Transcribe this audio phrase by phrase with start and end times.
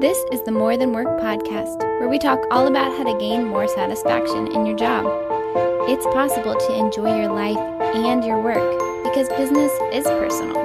[0.00, 3.46] This is the More Than Work podcast, where we talk all about how to gain
[3.46, 5.04] more satisfaction in your job.
[5.90, 7.58] It's possible to enjoy your life
[7.94, 10.56] and your work because business is personal.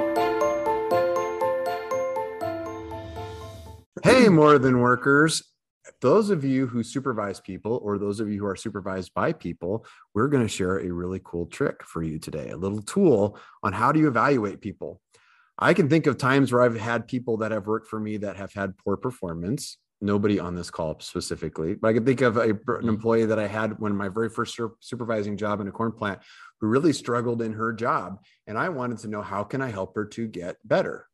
[4.02, 5.42] Hey, more than workers.
[6.00, 9.84] Those of you who supervise people, or those of you who are supervised by people,
[10.14, 13.74] we're going to share a really cool trick for you today a little tool on
[13.74, 15.02] how do you evaluate people.
[15.58, 18.36] I can think of times where I've had people that have worked for me that
[18.36, 19.78] have had poor performance.
[20.02, 22.88] Nobody on this call specifically, but I can think of a, an Mm-hmm.
[22.88, 26.20] employee that I had when my very first sur- supervising job in a corn plant
[26.60, 28.18] who really struggled in her job.
[28.46, 31.06] And I wanted to know how can I help her to get better?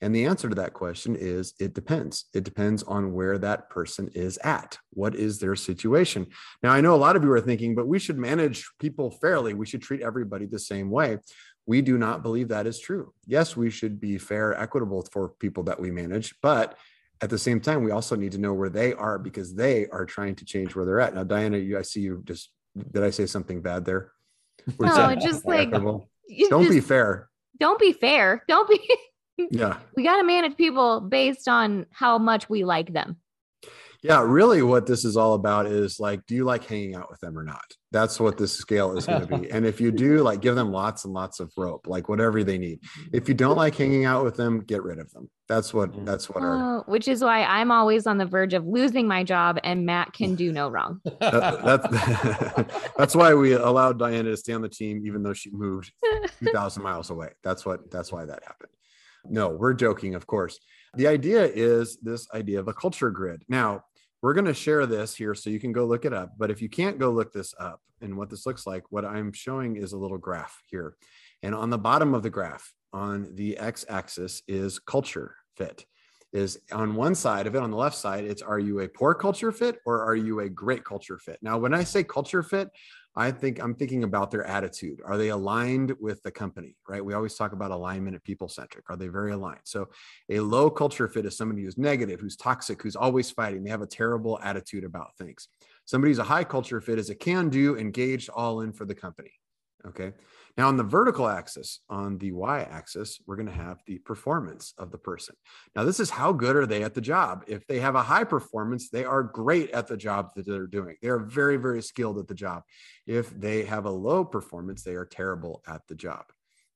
[0.00, 2.26] And the answer to that question is it depends.
[2.32, 4.78] It depends on where that person is at.
[4.90, 6.28] What is their situation?
[6.62, 9.52] Now, I know a lot of you are thinking, but we should manage people fairly.
[9.52, 11.18] We should treat everybody the same way.
[11.70, 13.12] We do not believe that is true.
[13.26, 16.76] Yes, we should be fair, equitable for people that we manage, but
[17.20, 20.04] at the same time, we also need to know where they are because they are
[20.04, 21.14] trying to change where they're at.
[21.14, 22.50] Now, Diana, you, I see you just,
[22.90, 24.10] did I say something bad there?
[24.78, 27.28] Was No, just like- don't be fair.
[27.60, 28.42] don't be fair.
[28.48, 28.80] Don't be.
[29.52, 29.76] Yeah.
[29.96, 33.18] we got to manage people based on how much we like them.
[34.02, 37.20] Yeah, really, what this is all about is like, do you like hanging out with
[37.20, 37.64] them or not?
[37.92, 39.50] That's what this scale is going to be.
[39.50, 42.56] And if you do, like, give them lots and lots of rope, like whatever they
[42.56, 42.80] need.
[43.12, 45.28] If you don't like hanging out with them, get rid of them.
[45.48, 45.92] That's what.
[45.92, 46.06] Mm.
[46.06, 46.78] That's what our.
[46.78, 50.12] Oh, which is why I'm always on the verge of losing my job, and Matt
[50.14, 51.00] can do no wrong.
[51.20, 55.50] that- that's that's why we allowed Diana to stay on the team, even though she
[55.50, 55.92] moved
[56.38, 57.30] two thousand miles away.
[57.42, 57.90] That's what.
[57.90, 58.70] That's why that happened.
[59.26, 60.58] No, we're joking, of course.
[60.94, 63.42] The idea is this idea of a culture grid.
[63.48, 63.82] Now,
[64.22, 66.34] we're going to share this here so you can go look it up.
[66.36, 69.32] But if you can't go look this up and what this looks like, what I'm
[69.32, 70.96] showing is a little graph here.
[71.42, 75.86] And on the bottom of the graph, on the x axis, is culture fit.
[76.32, 79.14] Is on one side of it, on the left side, it's are you a poor
[79.14, 81.38] culture fit or are you a great culture fit?
[81.42, 82.68] Now, when I say culture fit,
[83.16, 85.00] I think I'm thinking about their attitude.
[85.04, 87.04] Are they aligned with the company, right?
[87.04, 88.88] We always talk about alignment at people centric.
[88.88, 89.62] Are they very aligned?
[89.64, 89.88] So,
[90.28, 93.64] a low culture fit is somebody who's negative, who's toxic, who's always fighting.
[93.64, 95.48] They have a terrible attitude about things.
[95.86, 98.94] Somebody who's a high culture fit is a can do, engaged, all in for the
[98.94, 99.32] company.
[99.84, 100.12] Okay.
[100.56, 104.74] Now, on the vertical axis, on the y axis, we're going to have the performance
[104.78, 105.34] of the person.
[105.74, 107.44] Now, this is how good are they at the job?
[107.46, 110.96] If they have a high performance, they are great at the job that they're doing.
[111.00, 112.62] They are very, very skilled at the job.
[113.06, 116.24] If they have a low performance, they are terrible at the job.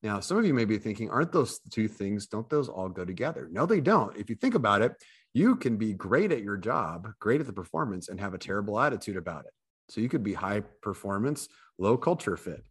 [0.01, 3.05] Now, some of you may be thinking, aren't those two things, don't those all go
[3.05, 3.49] together?
[3.51, 4.15] No, they don't.
[4.17, 4.93] If you think about it,
[5.33, 8.79] you can be great at your job, great at the performance, and have a terrible
[8.79, 9.51] attitude about it.
[9.89, 12.63] So you could be high performance, low culture fit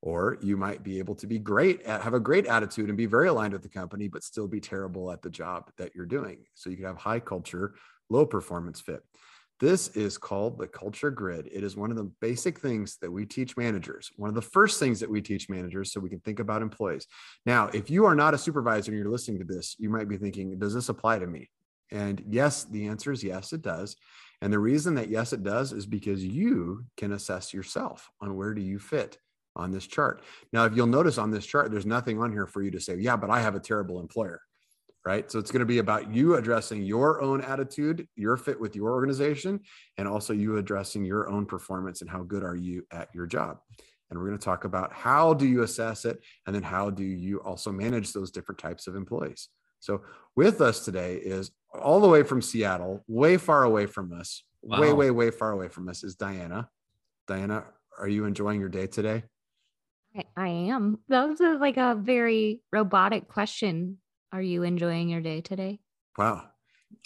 [0.00, 3.06] or you might be able to be great at have a great attitude and be
[3.06, 6.44] very aligned with the company but still be terrible at the job that you're doing.
[6.54, 7.74] So you could have high culture
[8.10, 9.02] low performance fit.
[9.60, 11.48] This is called the culture grid.
[11.52, 14.78] It is one of the basic things that we teach managers one of the first
[14.78, 17.06] things that we teach managers so we can think about employees.
[17.44, 20.16] Now if you are not a supervisor and you're listening to this you might be
[20.16, 21.50] thinking does this apply to me?
[21.90, 23.96] And yes the answer is yes it does.
[24.40, 28.54] And the reason that yes it does is because you can assess yourself on where
[28.54, 29.18] do you fit
[29.58, 30.22] on this chart.
[30.52, 32.96] Now, if you'll notice on this chart, there's nothing on here for you to say,
[32.96, 34.40] yeah, but I have a terrible employer,
[35.04, 35.30] right?
[35.30, 38.92] So it's going to be about you addressing your own attitude, your fit with your
[38.92, 39.60] organization,
[39.96, 43.58] and also you addressing your own performance and how good are you at your job.
[44.10, 47.04] And we're going to talk about how do you assess it, and then how do
[47.04, 49.48] you also manage those different types of employees.
[49.80, 50.02] So
[50.34, 54.92] with us today is all the way from Seattle, way far away from us, way,
[54.92, 56.68] way, way far away from us is Diana.
[57.26, 57.64] Diana,
[57.98, 59.24] are you enjoying your day today?
[60.18, 60.98] I, I am.
[61.08, 63.98] That was a, like a very robotic question.
[64.32, 65.80] Are you enjoying your day today?
[66.16, 66.44] Wow.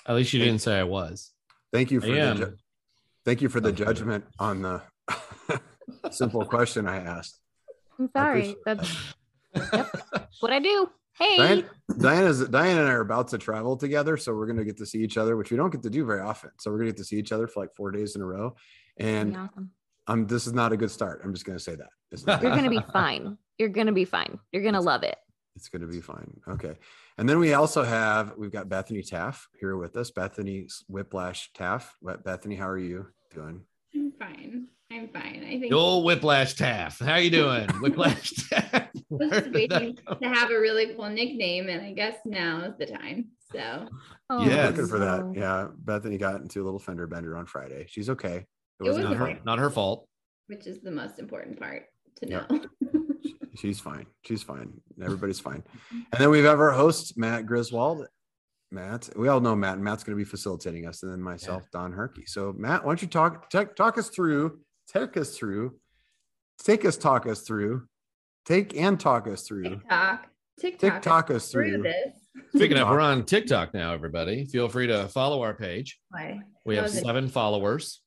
[0.06, 1.30] At least you didn't say I was.
[1.72, 2.56] Thank you for I the ju-
[3.24, 3.84] thank you for the Okay.
[3.84, 4.82] judgment on the
[6.10, 7.38] simple question I asked.
[7.98, 8.56] I'm I sorry.
[8.66, 9.02] appreciate-
[9.54, 9.92] That's
[10.40, 10.88] what I do.
[11.18, 11.36] Hey.
[11.36, 11.64] Diane,
[11.98, 15.00] Diana's Diane and I are about to travel together, so we're gonna get to see
[15.04, 16.50] each other, which we don't get to do very often.
[16.58, 18.56] So we're gonna get to see each other for like four days in a row.
[18.96, 19.70] And Awesome.
[20.06, 21.20] Um, this is not a good start.
[21.24, 22.40] I'm just gonna say that.
[22.42, 23.38] You're gonna be fine.
[23.58, 24.38] You're gonna be fine.
[24.52, 25.16] You're gonna love it.
[25.56, 26.40] it's gonna be fine.
[26.48, 26.74] Okay.
[27.18, 30.10] And then we also have we've got Bethany Taff here with us.
[30.10, 31.94] Bethany Whiplash Taff.
[32.24, 33.62] Bethany, how are you doing?
[33.94, 34.66] I'm fine.
[34.90, 35.42] I'm fine.
[35.44, 36.98] I think The old Whiplash Taff.
[36.98, 37.66] How are you doing?
[37.80, 38.74] Whiplash Taff.
[38.74, 42.74] I was just waiting to have a really cool nickname, and I guess now is
[42.78, 43.28] the time.
[43.52, 43.86] So
[44.30, 44.70] Oh, Yes.
[44.70, 45.32] Looking for that.
[45.34, 45.68] Yeah.
[45.76, 47.86] Bethany got into a little fender bender on Friday.
[47.88, 48.46] She's okay.
[48.84, 50.08] It was wasn't her, not her fault.
[50.48, 51.84] which is the most important part
[52.20, 52.44] to Yeah.
[52.50, 52.64] know.
[53.56, 54.06] She's fine.
[54.24, 54.72] She's fine.
[55.02, 55.62] Everybody's fine.
[55.90, 58.06] And then we've ever our host, Matt Griswold.
[58.70, 59.10] Matt.
[59.16, 61.92] We all know Matt, and Matt's going to be facilitating us, and then myself, Don
[61.92, 62.24] Harkey.
[62.26, 65.76] So, Matt, why don't you talk talk, talk us through, take us through,
[66.64, 67.82] take us, talk us through,
[68.46, 70.26] take and talk us through, TikTok.
[70.58, 70.80] TikTok.
[70.94, 71.82] TikTok us through through.
[71.82, 72.14] this.
[72.56, 74.46] Speaking of, we're on TikTok now, everybody.
[74.46, 75.98] Feel free to follow our page.
[76.08, 76.40] Why?
[76.64, 78.00] We have How's it- seven followers,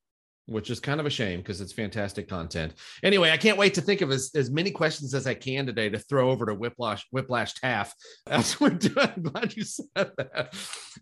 [0.45, 2.73] which is kind of a shame because it's fantastic content.
[3.03, 5.89] Anyway, I can't wait to think of as, as many questions as I can today
[5.89, 7.93] to throw over to Whiplash Whiplash Taff
[8.59, 8.95] we're doing.
[8.97, 10.53] I'm glad you said that.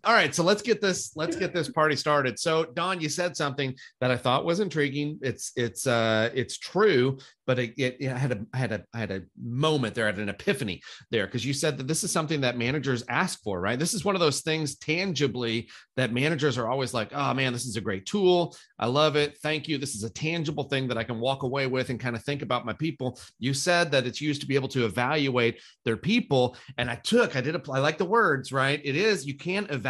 [0.02, 2.38] All right, so let's get this let's get this party started.
[2.38, 5.18] So Don, you said something that I thought was intriguing.
[5.22, 8.98] It's it's uh it's true, but it, it, it had a I had a I
[8.98, 12.40] had a moment there, had an epiphany there because you said that this is something
[12.40, 13.78] that managers ask for, right?
[13.78, 17.66] This is one of those things tangibly that managers are always like, oh man, this
[17.66, 18.56] is a great tool.
[18.78, 19.38] I love it.
[19.42, 19.78] Thank you.
[19.78, 22.42] This is a tangible thing that I can walk away with and kind of think
[22.42, 23.18] about my people.
[23.38, 26.56] You said that it's used to be able to evaluate their people.
[26.78, 28.80] And I took, I did apply, I like the words, right?
[28.82, 29.83] It is, you can evaluate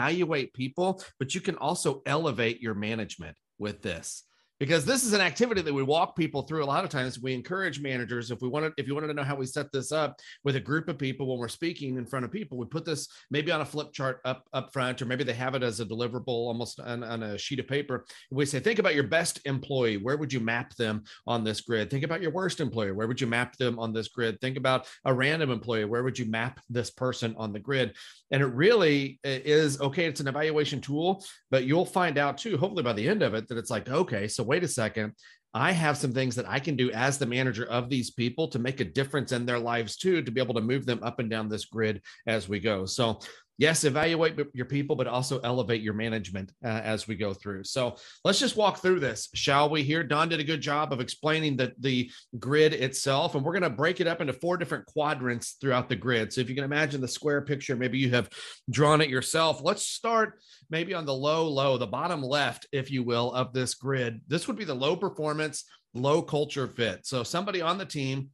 [0.52, 4.24] people, but you can also elevate your management with this
[4.64, 6.64] because this is an activity that we walk people through.
[6.64, 9.22] A lot of times we encourage managers if we wanted if you wanted to know
[9.22, 12.24] how we set this up with a group of people when we're speaking in front
[12.24, 15.22] of people we put this maybe on a flip chart up up front or maybe
[15.22, 18.06] they have it as a deliverable almost on, on a sheet of paper.
[18.30, 19.98] We say think about your best employee.
[19.98, 21.90] Where would you map them on this grid?
[21.90, 22.92] Think about your worst employee.
[22.92, 24.40] Where would you map them on this grid?
[24.40, 25.84] Think about a random employee.
[25.84, 27.94] Where would you map this person on the grid?
[28.30, 32.82] And it really is okay it's an evaluation tool but you'll find out too hopefully
[32.82, 35.12] by the end of it that it's like okay so wait a second
[35.56, 38.58] I have some things that I can do as the manager of these people to
[38.58, 41.30] make a difference in their lives too, to be able to move them up and
[41.30, 42.86] down this grid as we go.
[42.86, 43.20] So,
[43.58, 47.64] yes, evaluate your people, but also elevate your management uh, as we go through.
[47.64, 49.82] So, let's just walk through this, shall we?
[49.82, 53.62] Here, Don did a good job of explaining the, the grid itself, and we're going
[53.62, 56.32] to break it up into four different quadrants throughout the grid.
[56.32, 58.28] So, if you can imagine the square picture, maybe you have
[58.70, 59.60] drawn it yourself.
[59.62, 60.40] Let's start
[60.70, 64.20] maybe on the low, low, the bottom left, if you will, of this grid.
[64.28, 65.64] This would be the low performance,
[65.94, 67.06] low culture fit.
[67.06, 68.30] So somebody on the team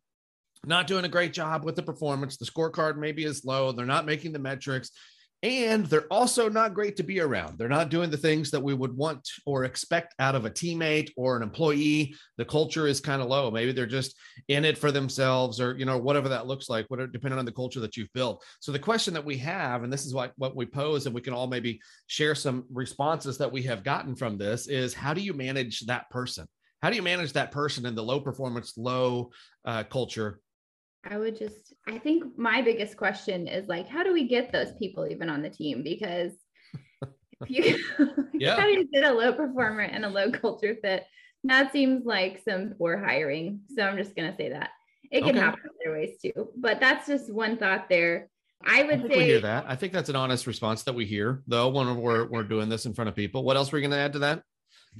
[0.66, 4.06] not doing a great job with the performance, the scorecard maybe is low, they're not
[4.06, 4.90] making the metrics.
[5.42, 7.56] And they're also not great to be around.
[7.56, 11.12] They're not doing the things that we would want or expect out of a teammate
[11.16, 12.14] or an employee.
[12.36, 13.50] The culture is kind of low.
[13.50, 14.14] Maybe they're just
[14.48, 17.52] in it for themselves or, you know, whatever that looks like, whatever, depending on the
[17.52, 18.44] culture that you've built.
[18.60, 21.22] So the question that we have, and this is what, what we pose, and we
[21.22, 25.22] can all maybe share some responses that we have gotten from this is how do
[25.22, 26.46] you manage that person?
[26.82, 29.30] How do you manage that person in the low performance, low
[29.64, 30.40] uh, culture
[31.04, 34.72] I would just, I think my biggest question is like, how do we get those
[34.78, 35.82] people even on the team?
[35.82, 36.32] Because
[37.48, 37.66] if
[37.98, 38.56] you, Yeah.
[38.56, 41.04] how do you get a low performer and a low culture fit?
[41.44, 43.60] That seems like some poor hiring.
[43.74, 44.70] So I'm just going to say that
[45.10, 45.38] it can Okay.
[45.38, 46.50] happen other ways too.
[46.56, 48.28] But that's just one thought there.
[48.62, 49.64] I I would think say we hear that.
[49.66, 52.84] I think that's an honest response that we hear, though, when we're, we're doing this
[52.84, 53.42] in front of people.
[53.42, 54.42] What else were you going to add to that?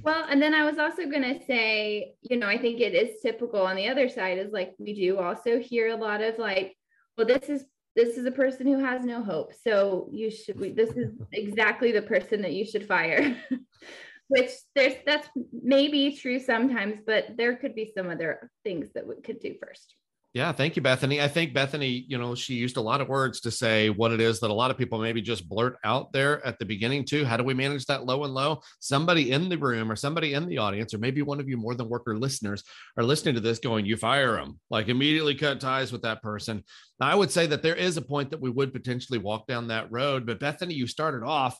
[0.02, 3.20] Well, and then I was also going to say, you know, I think it is
[3.20, 6.76] typical on the other side is like we do also hear a lot of like,
[7.16, 7.64] well, this is
[7.96, 9.52] this is a person who has no hope.
[9.52, 13.36] So you should we, this is exactly the person that you should fire.
[14.28, 19.20] Which there's that's maybe true sometimes, but there could be some other things that we
[19.20, 19.94] could do first.
[20.32, 21.20] Yeah, thank you, Bethany.
[21.20, 24.20] I think Bethany, you know, she used a lot of words to say what it
[24.20, 27.24] is that a lot of people maybe just blurt out there at the beginning, too.
[27.24, 28.60] How do we manage that low and low?
[28.78, 31.74] Somebody in the room or somebody in the audience, or maybe one of you more
[31.74, 32.62] than worker listeners
[32.96, 36.62] are listening to this going, you fire them, like immediately cut ties with that person.
[37.00, 39.66] Now, I would say that there is a point that we would potentially walk down
[39.66, 40.26] that road.
[40.26, 41.58] But Bethany, you started off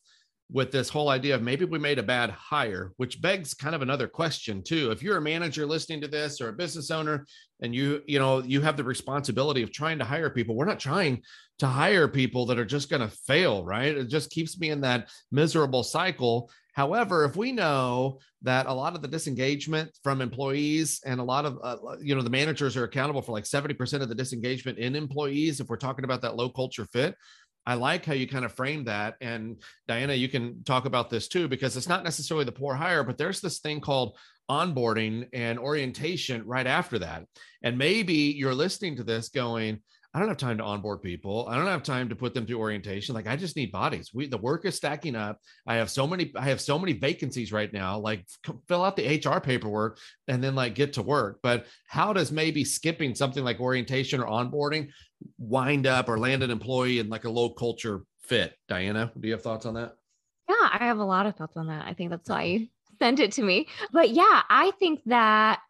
[0.53, 3.83] with this whole idea of maybe we made a bad hire, which begs kind of
[3.83, 4.91] another question too.
[4.91, 7.27] If you're a manager listening to this or a business owner
[7.63, 10.81] and you, you know, you have the responsibility of trying to hire people, we're not
[10.81, 11.23] trying
[11.61, 13.97] to hire people that are just going to fail, right?
[13.97, 16.51] It just keeps me in that miserable cycle.
[16.73, 21.45] However, if we know that a lot of the disengagement from employees and a lot
[21.45, 24.97] of, uh, you know, the managers are accountable for like 70% of the disengagement in
[24.97, 27.15] employees, if we're talking about that low culture fit,
[27.71, 29.15] I like how you kind of frame that.
[29.21, 33.05] And Diana, you can talk about this too, because it's not necessarily the poor hire,
[33.05, 34.19] but there's this thing called
[34.51, 37.27] onboarding and orientation right after that.
[37.63, 39.79] And maybe you're listening to this going,
[40.13, 41.47] I don't have time to onboard people.
[41.49, 43.15] I don't have time to put them through orientation.
[43.15, 44.11] Like I just need bodies.
[44.13, 45.39] We the work is stacking up.
[45.65, 48.01] I have so many I have so many vacancies right now.
[48.01, 48.27] Like
[48.67, 51.39] fill out the HR paperwork and then like get to work.
[51.45, 54.89] But how does maybe skipping something like orientation or onboarding
[55.39, 58.57] wind up or land an employee in like a low culture fit?
[58.69, 59.97] Diana, do you have thoughts on that?
[60.49, 61.87] Yeah, I have a lot of thoughts on that.
[61.87, 63.69] I think that's why you sent it to me.
[63.93, 65.61] But yeah, I think that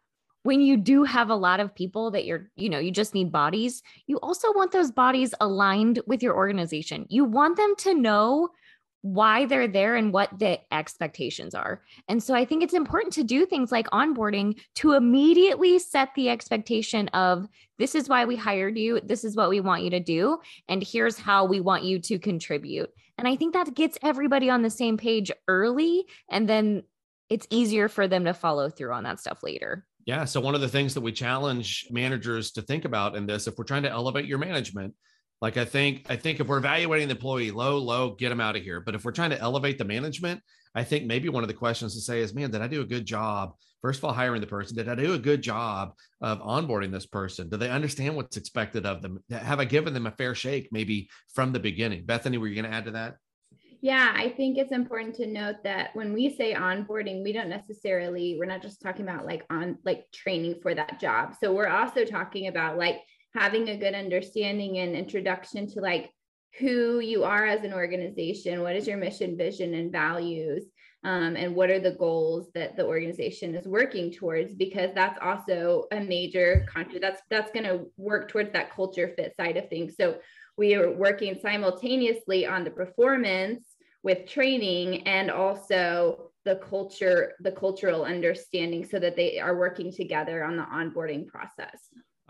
[0.43, 3.31] when you do have a lot of people that you're, you know, you just need
[3.31, 7.05] bodies, you also want those bodies aligned with your organization.
[7.09, 8.49] You want them to know
[9.01, 11.81] why they're there and what the expectations are.
[12.07, 16.29] And so I think it's important to do things like onboarding to immediately set the
[16.29, 17.47] expectation of
[17.79, 20.83] this is why we hired you, this is what we want you to do, and
[20.83, 22.91] here's how we want you to contribute.
[23.17, 26.83] And I think that gets everybody on the same page early and then
[27.29, 29.85] it's easier for them to follow through on that stuff later.
[30.05, 30.25] Yeah.
[30.25, 33.57] So, one of the things that we challenge managers to think about in this, if
[33.57, 34.95] we're trying to elevate your management,
[35.41, 38.55] like I think, I think if we're evaluating the employee low, low, get them out
[38.55, 38.79] of here.
[38.79, 40.41] But if we're trying to elevate the management,
[40.75, 42.85] I think maybe one of the questions to say is, man, did I do a
[42.85, 43.55] good job?
[43.81, 44.77] First of all, hiring the person.
[44.77, 47.49] Did I do a good job of onboarding this person?
[47.49, 49.23] Do they understand what's expected of them?
[49.31, 52.05] Have I given them a fair shake maybe from the beginning?
[52.05, 53.15] Bethany, were you going to add to that?
[53.81, 58.37] Yeah, I think it's important to note that when we say onboarding, we don't necessarily,
[58.37, 61.33] we're not just talking about like on like training for that job.
[61.41, 63.01] So we're also talking about like
[63.33, 66.11] having a good understanding and introduction to like
[66.59, 70.65] who you are as an organization what is your mission vision and values
[71.03, 74.53] um, and what are the goals that the organization is working towards?
[74.53, 79.35] Because that's also a major country that's that's going to work towards that culture fit
[79.35, 79.95] side of things.
[79.97, 80.19] So
[80.57, 83.65] we are working simultaneously on the performance
[84.03, 90.43] with training and also the culture the cultural understanding so that they are working together
[90.43, 91.79] on the onboarding process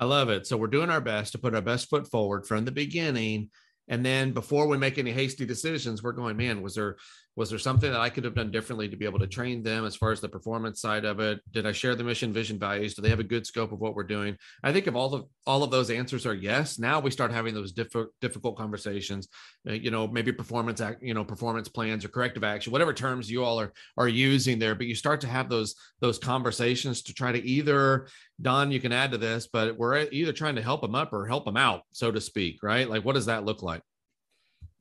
[0.01, 0.48] I love it.
[0.48, 3.51] So we're doing our best to put our best foot forward from the beginning.
[3.88, 6.98] And then before we make any hasty decisions, we're going, man, was there
[7.35, 9.85] was there something that I could have done differently to be able to train them
[9.85, 11.39] as far as the performance side of it?
[11.51, 12.93] Did I share the mission, vision, values?
[12.93, 14.38] Do they have a good scope of what we're doing?
[14.63, 17.53] I think if all of all of those answers are yes, now we start having
[17.53, 19.29] those diff- difficult conversations.
[19.67, 23.31] Uh, you know, maybe performance, act, you know, performance plans or corrective action, whatever terms
[23.31, 24.75] you all are are using there.
[24.75, 28.07] But you start to have those those conversations to try to either
[28.41, 31.27] Don, you can add to this, but we're either trying to help them up or
[31.27, 32.89] help them out, so to speak, right?
[32.89, 33.83] Like, what does that look like?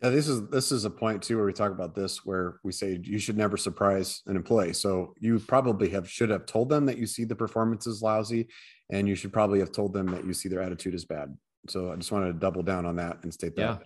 [0.02, 2.72] Yeah, this is this is a point too where we talk about this where we
[2.72, 4.72] say you should never surprise an employee.
[4.72, 8.48] So you probably have should have told them that you see the performance is lousy,
[8.90, 11.36] and you should probably have told them that you see their attitude is bad.
[11.68, 13.62] So I just wanted to double down on that and state that.
[13.62, 13.78] Yeah.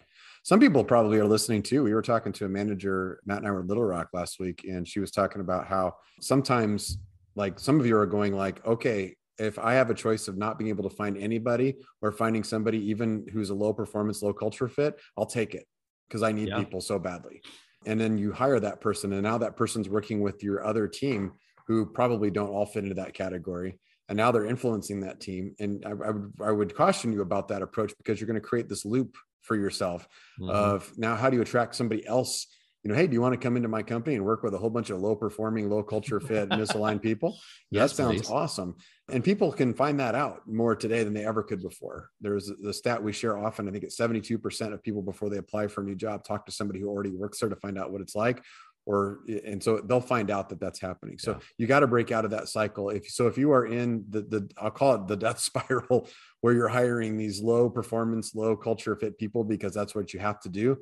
[0.45, 1.83] Some people probably are listening too.
[1.83, 4.65] We were talking to a manager, Matt and I were at Little Rock last week,
[4.69, 6.99] and she was talking about how sometimes,
[7.35, 10.59] like some of you are going like, okay, if I have a choice of not
[10.59, 14.69] being able to find anybody or finding somebody even who's a low performance, low culture
[14.69, 15.67] fit, I'll take it
[16.15, 16.59] because I need yeah.
[16.59, 17.43] people so badly.
[17.87, 21.33] And then you hire that person, and now that person's working with your other team
[21.67, 23.81] who probably don't all fit into that category.
[24.09, 25.57] And now they're influencing that team.
[25.59, 28.47] And I, I would, I would caution you about that approach because you're going to
[28.47, 30.07] create this loop for yourself
[30.41, 30.51] mm-hmm.
[30.51, 32.47] of now how do you attract somebody else
[32.85, 34.59] you know, hey, do you want to come into my company and work with a
[34.59, 37.35] whole bunch of low performing, low culture fit, misaligned people?
[37.71, 38.31] yes, that sounds please.
[38.31, 38.77] awesome.
[39.11, 42.09] And people can find that out more today than they ever could before.
[42.23, 43.69] There's the stat we share often.
[43.69, 46.53] I think it's 72% of people before they apply for a new job talk to
[46.53, 48.43] somebody who already works there to find out what it's like.
[48.87, 51.19] Or and so they'll find out that that's happening.
[51.19, 51.39] So yeah.
[51.57, 52.91] you got to break out of that cycle.
[52.91, 56.09] If so, if you are in the the I'll call it the death spiral
[56.43, 60.39] where you're hiring these low performance, low culture fit people because that's what you have
[60.41, 60.79] to do,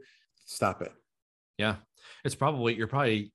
[0.47, 0.93] stop it.
[1.59, 1.77] Yeah,
[2.25, 3.33] it's probably you're probably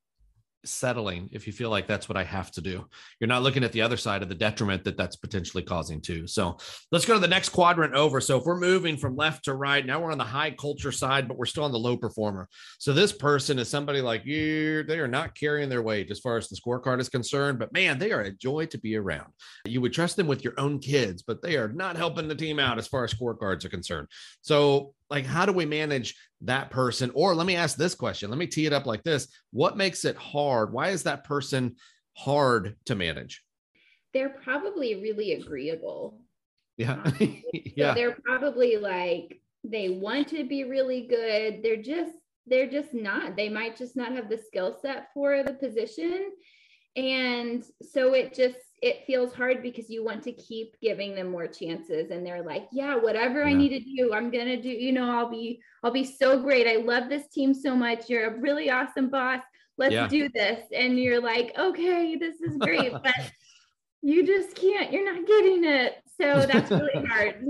[0.69, 2.85] settling if you feel like that's what I have to do.
[3.19, 6.27] You're not looking at the other side of the detriment that that's potentially causing too.
[6.27, 6.57] So
[6.91, 8.21] let's go to the next quadrant over.
[8.21, 11.27] So if we're moving from left to right, now we're on the high culture side,
[11.27, 12.47] but we're still on the low performer.
[12.79, 16.37] So this person is somebody like you, they are not carrying their weight as far
[16.37, 19.31] as the scorecard is concerned, but man, they are a joy to be around.
[19.65, 22.59] You would trust them with your own kids, but they are not helping the team
[22.59, 24.07] out as far as scorecards are concerned.
[24.41, 27.11] So like how do we manage that person?
[27.13, 28.29] Or let me ask this question.
[28.29, 29.27] Let me tee it up like this.
[29.51, 30.73] What makes it hard?
[30.73, 31.75] Why is that person
[32.15, 33.43] hard to manage?
[34.13, 36.21] They're probably really agreeable.
[36.77, 37.01] Yeah.
[37.03, 37.93] Um, yeah.
[37.93, 41.61] they're probably like they want to be really good.
[41.63, 43.35] They're just they're just not.
[43.35, 46.31] They might just not have the skill set for the position.
[46.95, 51.47] And so it just it feels hard because you want to keep giving them more
[51.47, 53.49] chances and they're like yeah whatever yeah.
[53.49, 56.67] i need to do i'm gonna do you know i'll be i'll be so great.
[56.67, 58.09] I love this team so much.
[58.09, 59.41] You're a really awesome boss.
[59.77, 60.07] Let's yeah.
[60.07, 60.63] do this.
[60.75, 63.31] And you're like okay this is great but
[64.01, 67.45] you just can't you're not getting it so that's really hard.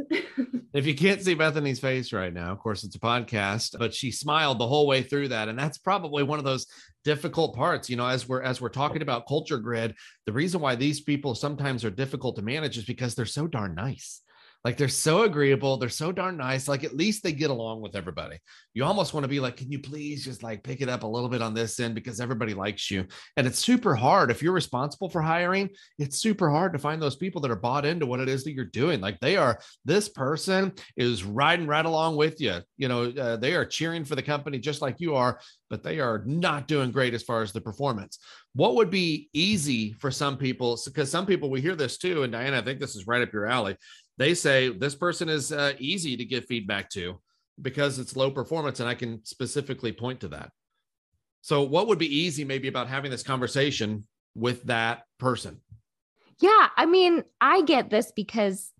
[0.74, 4.12] If you can't see bethany's face right now of course it's a podcast but she
[4.12, 6.68] smiled the whole way through that and that's probably one of those
[7.04, 9.96] difficult parts you know as we're as we're talking about culture grid
[10.26, 13.74] the reason why these people sometimes are difficult to manage is because they're so darn
[13.74, 14.22] nice
[14.68, 16.68] Like they're so agreeable, they're so darn nice.
[16.68, 18.38] Like at least they get along with everybody.
[18.74, 21.08] You almost want to be like, can you please just like pick it up a
[21.08, 23.06] little bit on this end because everybody likes you.
[23.38, 25.70] And it's super hard if you're responsible for hiring.
[26.00, 28.52] It's super hard to find those people that are bought into what it is that
[28.52, 29.00] you're doing.
[29.00, 32.60] Like they are, this person is riding right along with you.
[32.76, 36.02] You know, uh, they are cheering for the company just like you are, but they
[36.02, 38.20] are not doing great as far as the performance.
[38.54, 40.78] What would be easy for some people?
[40.84, 43.32] Because some people we hear this too, and Diana, I think this is right up
[43.32, 43.78] your alley
[44.18, 47.20] they say this person is uh, easy to give feedback to
[47.62, 50.52] because it's low performance and i can specifically point to that.
[51.42, 54.06] So what would be easy maybe about having this conversation
[54.36, 55.62] with that person?
[56.40, 58.72] Yeah i mean i get this because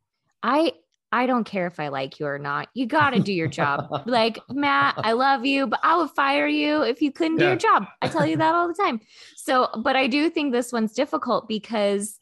[0.44, 0.74] i
[1.12, 2.70] i don't care if i like you or not.
[2.74, 4.04] You got to do your job.
[4.06, 7.56] Like matt i love you but i would fire you if you couldn't do your
[7.56, 7.86] job.
[8.02, 9.00] I tell you that all the time.
[9.36, 12.20] So but i do think this one's difficult because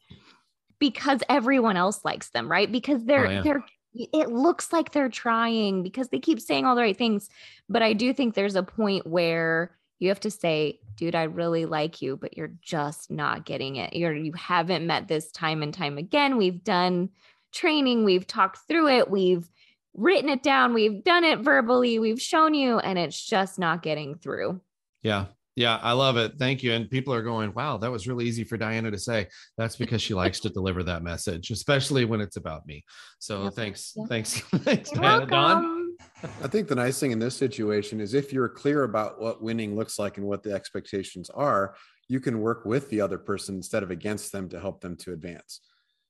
[0.78, 2.70] because everyone else likes them, right?
[2.70, 3.42] Because they're oh, yeah.
[3.42, 3.64] they're
[3.98, 7.30] it looks like they're trying because they keep saying all the right things.
[7.68, 11.64] But I do think there's a point where you have to say, dude, I really
[11.64, 13.94] like you, but you're just not getting it.
[13.94, 16.36] You're you haven't met this time and time again.
[16.36, 17.10] We've done
[17.52, 19.48] training, we've talked through it, we've
[19.94, 24.16] written it down, we've done it verbally, we've shown you, and it's just not getting
[24.16, 24.60] through.
[25.02, 25.26] Yeah.
[25.56, 26.34] Yeah, I love it.
[26.38, 26.74] Thank you.
[26.74, 29.26] And people are going, wow, that was really easy for Diana to say.
[29.56, 32.84] That's because she likes to deliver that message, especially when it's about me.
[33.18, 33.54] So yep.
[33.54, 33.94] thanks.
[33.96, 34.08] Yep.
[34.08, 34.40] Thanks.
[34.40, 35.26] thanks, You're Diana.
[35.26, 35.96] Don.
[36.22, 39.76] I think the nice thing in this situation is if you're clear about what winning
[39.76, 41.74] looks like and what the expectations are,
[42.08, 45.12] you can work with the other person instead of against them to help them to
[45.12, 45.60] advance.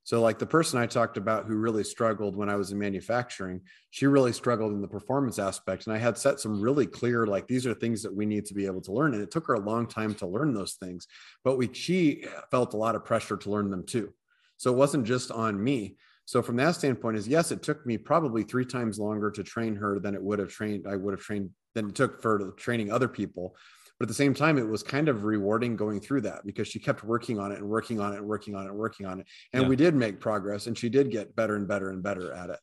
[0.07, 3.63] So, like the person I talked about who really struggled when I was in manufacturing,
[3.91, 5.85] she really struggled in the performance aspect.
[5.85, 8.55] And I had set some really clear, like, these are things that we need to
[8.55, 9.15] be able to learn.
[9.15, 11.09] And it took her a long time to learn those things,
[11.43, 14.15] but we, she felt a lot of pressure to learn them too.
[14.59, 15.97] So, it wasn't just on me.
[16.25, 19.75] So, from that standpoint, is yes, it took me probably three times longer to train
[19.75, 22.93] her than it would have trained, I would have trained than it took for training
[22.93, 23.57] other people
[23.99, 26.79] but at the same time it was kind of rewarding going through that because she
[26.79, 29.21] kept working on it and working on it and working on it and working on
[29.21, 29.69] it and yeah.
[29.69, 32.59] we did make progress and she did get better and better and better at it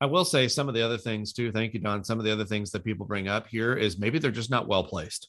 [0.00, 1.50] I will say some of the other things too.
[1.50, 2.04] Thank you, Don.
[2.04, 4.68] Some of the other things that people bring up here is maybe they're just not
[4.68, 5.28] well placed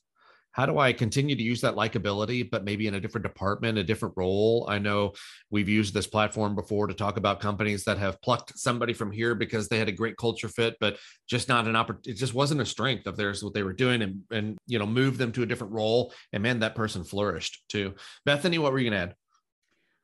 [0.52, 3.84] how do I continue to use that likability, but maybe in a different department, a
[3.84, 4.66] different role?
[4.68, 5.14] I know
[5.50, 9.36] we've used this platform before to talk about companies that have plucked somebody from here
[9.36, 10.98] because they had a great culture fit, but
[11.28, 12.12] just not an opportunity.
[12.12, 14.88] It just wasn't a strength of theirs, what they were doing and, and, you know,
[14.88, 16.14] move them to a different role.
[16.34, 17.94] And man, that person flourished too.
[18.26, 19.16] Bethany, what were you to add?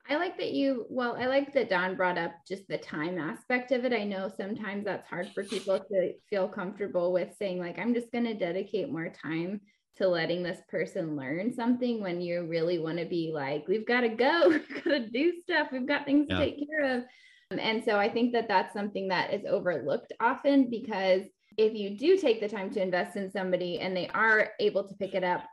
[0.07, 3.71] I like that you, well, I like that Don brought up just the time aspect
[3.71, 3.93] of it.
[3.93, 8.11] I know sometimes that's hard for people to feel comfortable with saying, like, I'm just
[8.11, 9.61] going to dedicate more time
[9.97, 14.01] to letting this person learn something when you really want to be like, we've got
[14.01, 16.39] to go, we've got to do stuff, we've got things yeah.
[16.39, 17.03] to take care of.
[17.51, 21.21] Um, and so I think that that's something that is overlooked often because
[21.57, 24.95] if you do take the time to invest in somebody and they are able to
[24.95, 25.43] pick it up,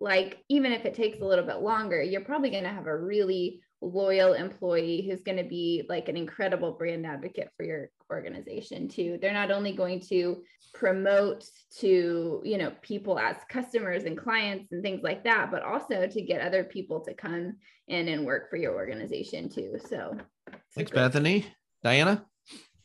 [0.00, 2.96] like even if it takes a little bit longer, you're probably going to have a
[2.96, 8.88] really loyal employee who's going to be like an incredible brand advocate for your organization
[8.88, 10.42] too they're not only going to
[10.74, 11.44] promote
[11.78, 16.20] to you know people as customers and clients and things like that but also to
[16.20, 17.54] get other people to come
[17.88, 20.14] in and work for your organization too so
[20.74, 21.46] thanks bethany
[21.82, 22.24] diana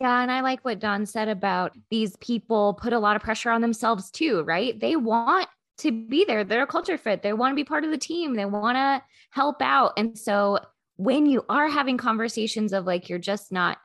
[0.01, 3.49] yeah, and I like what Don said about these people put a lot of pressure
[3.49, 4.77] on themselves too, right?
[4.77, 6.43] They want to be there.
[6.43, 7.21] They're a culture fit.
[7.21, 8.33] They want to be part of the team.
[8.33, 9.93] They want to help out.
[9.97, 10.59] And so
[10.97, 13.77] when you are having conversations of like, you're just not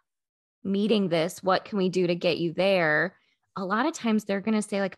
[0.62, 3.16] meeting this, what can we do to get you there?
[3.56, 4.96] A lot of times they're going to say, like,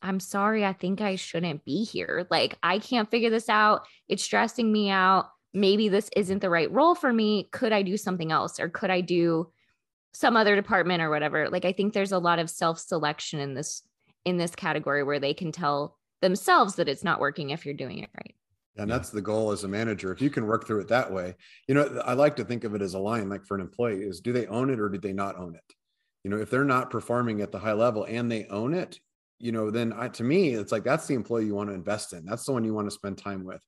[0.00, 2.26] I'm sorry, I think I shouldn't be here.
[2.30, 3.86] Like, I can't figure this out.
[4.08, 5.26] It's stressing me out.
[5.54, 7.48] Maybe this isn't the right role for me.
[7.52, 9.52] Could I do something else or could I do
[10.12, 11.48] some other department or whatever?
[11.48, 13.82] Like, I think there's a lot of self selection in this
[14.24, 17.98] in this category where they can tell themselves that it's not working if you're doing
[17.98, 18.34] it right.
[18.76, 18.96] And yeah.
[18.96, 20.12] that's the goal as a manager.
[20.12, 21.34] If you can work through it that way,
[21.68, 24.02] you know, I like to think of it as a line like for an employee
[24.02, 25.74] is do they own it or do they not own it?
[26.24, 28.98] You know, if they're not performing at the high level and they own it,
[29.38, 32.12] you know, then I, to me, it's like that's the employee you want to invest
[32.12, 32.24] in.
[32.24, 33.60] That's the one you want to spend time with.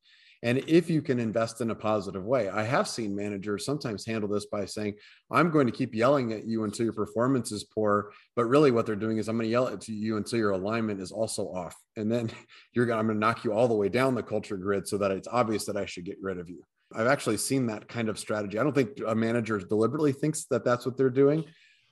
[0.45, 4.29] And if you can invest in a positive way, I have seen managers sometimes handle
[4.29, 4.97] this by saying,
[5.31, 8.13] I'm going to keep yelling at you until your performance is poor.
[8.37, 11.01] But really, what they're doing is, I'm going to yell at you until your alignment
[11.01, 11.75] is also off.
[11.97, 12.31] And then
[12.75, 14.99] you're going, I'm going to knock you all the way down the culture grid so
[14.99, 16.63] that it's obvious that I should get rid of you.
[16.95, 18.59] I've actually seen that kind of strategy.
[18.59, 21.45] I don't think a manager deliberately thinks that that's what they're doing,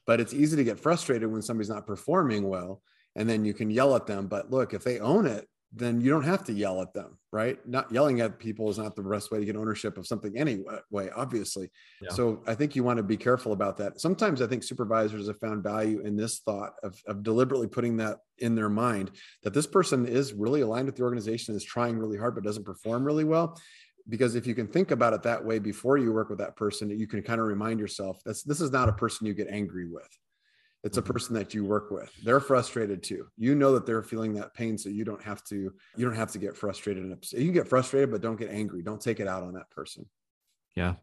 [0.06, 2.82] but it's easy to get frustrated when somebody's not performing well.
[3.16, 4.26] And then you can yell at them.
[4.26, 7.58] But look, if they own it, then you don't have to yell at them, right?
[7.66, 11.08] Not yelling at people is not the best way to get ownership of something anyway,
[11.16, 11.70] obviously.
[12.02, 12.10] Yeah.
[12.10, 13.98] So I think you want to be careful about that.
[13.98, 18.18] Sometimes I think supervisors have found value in this thought of, of deliberately putting that
[18.38, 19.12] in their mind
[19.44, 22.64] that this person is really aligned with the organization, is trying really hard, but doesn't
[22.64, 23.58] perform really well.
[24.08, 26.90] Because if you can think about it that way before you work with that person,
[26.90, 29.88] you can kind of remind yourself that's this is not a person you get angry
[29.88, 30.18] with
[30.84, 31.12] it's a mm-hmm.
[31.12, 32.10] person that you work with.
[32.24, 33.28] They're frustrated too.
[33.36, 36.32] You know that they're feeling that pain so you don't have to you don't have
[36.32, 37.40] to get frustrated and upset.
[37.40, 38.82] You can get frustrated but don't get angry.
[38.82, 40.06] Don't take it out on that person.
[40.74, 40.94] Yeah.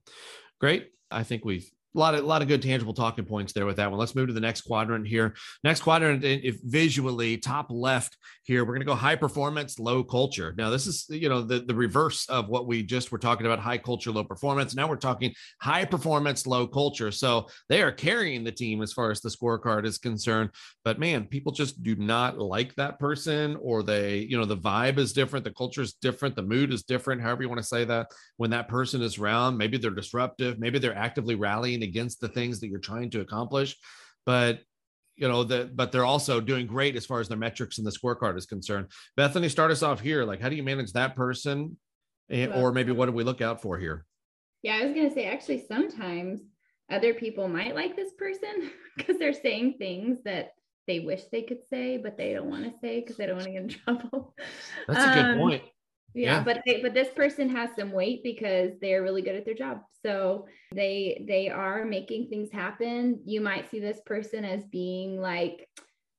[0.60, 0.92] Great.
[1.12, 3.78] I think we've a lot of a lot of good tangible talking points there with
[3.78, 4.00] that one.
[4.00, 5.36] Let's move to the next quadrant here.
[5.64, 10.54] Next quadrant, if visually top left here, we're going to go high performance, low culture.
[10.58, 13.60] Now this is you know the the reverse of what we just were talking about:
[13.60, 14.76] high culture, low performance.
[14.76, 17.12] Now we're talking high performance, low culture.
[17.12, 20.52] So they are carrying the team as far as the scorecard is concerned.
[20.84, 25.00] But man, people just do not like that person, or they you know the vibe
[25.00, 27.22] is different, the culture is different, the mood is different.
[27.22, 30.78] However you want to say that when that person is around, maybe they're disruptive, maybe
[30.78, 33.76] they're actively rallying against the things that you're trying to accomplish.
[34.26, 34.60] But
[35.16, 37.92] you know that but they're also doing great as far as their metrics and the
[37.92, 38.88] scorecard is concerned.
[39.18, 40.24] Bethany start us off here.
[40.24, 41.78] Like how do you manage that person?
[42.30, 44.06] And, or maybe what do we look out for here?
[44.62, 46.42] Yeah i was going to say actually sometimes
[46.92, 50.52] other people might like this person because they're saying things that
[50.88, 53.46] they wish they could say but they don't want to say because they don't want
[53.46, 54.36] to get in trouble.
[54.88, 55.64] That's a good um, point
[56.14, 59.46] yeah, yeah, but they, but this person has some weight because they're really good at
[59.46, 59.82] their job.
[60.06, 63.22] So they they are making things happen.
[63.26, 65.68] You might see this person as being like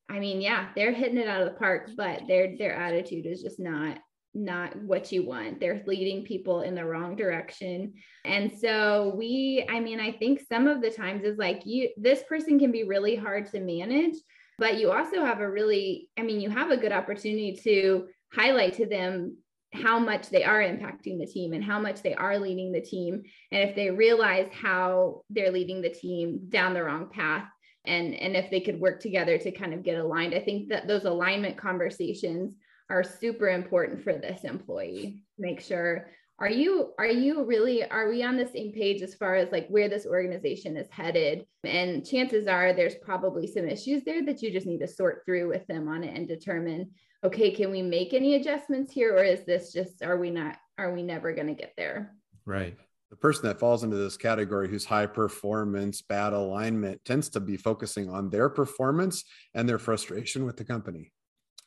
[0.09, 3.42] i mean yeah they're hitting it out of the park but their their attitude is
[3.42, 3.96] just not
[4.35, 5.59] not what you want.
[5.59, 7.94] They're leading people in the wrong direction.
[8.24, 12.22] And so we i mean i think some of the times is like you this
[12.29, 14.14] person can be really hard to manage
[14.59, 18.74] but you also have a really i mean you have a good opportunity to highlight
[18.74, 19.37] to them
[19.72, 23.22] how much they are impacting the team and how much they are leading the team.
[23.52, 27.48] And if they realize how they're leading the team down the wrong path
[27.87, 30.87] and and if they could work together to kind of get aligned i think that
[30.87, 32.54] those alignment conversations
[32.90, 35.22] are super important for this employee.
[35.38, 36.09] Make sure
[36.40, 39.68] are you are you really are we on the same page as far as like
[39.68, 41.46] where this organization is headed?
[41.64, 45.48] And chances are there's probably some issues there that you just need to sort through
[45.48, 46.90] with them on it and determine
[47.24, 49.14] okay, can we make any adjustments here?
[49.14, 52.14] Or is this just, are we not, are we never going to get there?
[52.46, 52.76] Right.
[53.11, 57.56] The person that falls into this category who's high performance, bad alignment tends to be
[57.56, 61.12] focusing on their performance and their frustration with the company.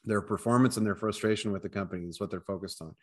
[0.06, 2.96] Their performance and their frustration with the company is what they're focused on.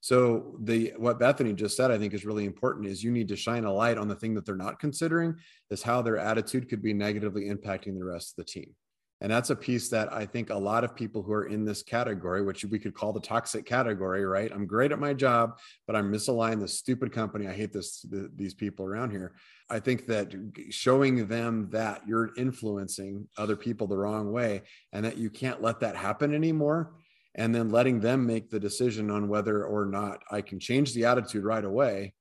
[0.00, 3.36] So the what Bethany just said, I think is really important is you need to
[3.36, 5.34] shine a light on the thing that they're not considering
[5.70, 8.74] is how their attitude could be negatively impacting the rest of the team.
[9.22, 11.82] And that's a piece that I think a lot of people who are in this
[11.82, 14.52] category, which we could call the toxic category, right?
[14.52, 16.60] I'm great at my job, but I'm misaligned.
[16.60, 17.48] This stupid company.
[17.48, 19.34] I hate this the, these people around here.
[19.70, 20.34] I think that
[20.70, 25.80] showing them that you're influencing other people the wrong way, and that you can't let
[25.80, 26.92] that happen anymore,
[27.36, 31.06] and then letting them make the decision on whether or not I can change the
[31.06, 32.12] attitude right away,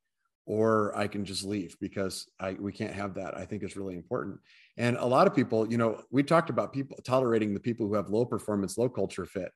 [0.46, 3.38] or I can just leave because I we can't have that.
[3.38, 4.40] I think is really important.
[4.78, 7.94] And a lot of people, you know, we talked about people tolerating the people who
[7.94, 9.52] have low performance, low culture fit.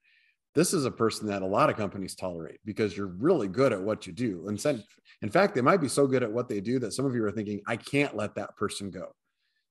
[0.55, 3.82] This is a person that a lot of companies tolerate because you're really good at
[3.82, 4.47] what you do.
[4.47, 4.84] And
[5.21, 7.23] in fact, they might be so good at what they do that some of you
[7.23, 9.12] are thinking, I can't let that person go.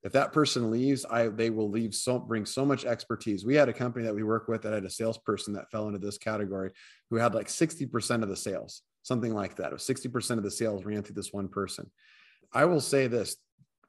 [0.05, 3.45] If that person leaves, I they will leave so bring so much expertise.
[3.45, 5.99] We had a company that we work with that had a salesperson that fell into
[5.99, 6.71] this category
[7.11, 9.73] who had like 60% of the sales, something like that.
[9.73, 11.91] Or 60% of the sales ran through this one person.
[12.53, 13.37] I will say this